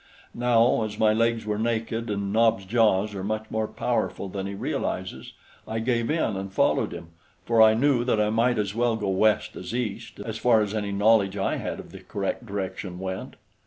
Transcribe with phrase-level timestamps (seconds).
[0.33, 4.55] Now, as my legs were naked and Nobs' jaws are much more powerful than he
[4.55, 5.33] realizes,
[5.67, 7.09] I gave in and followed him,
[7.45, 10.73] for I knew that I might as well go west as east, as far as
[10.73, 13.35] any knowledge I had of the correct direction went.